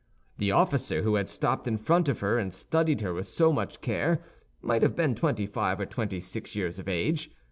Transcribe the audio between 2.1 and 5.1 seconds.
her and studied her with so much care might have